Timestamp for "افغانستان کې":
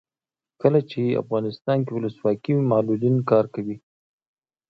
1.23-1.91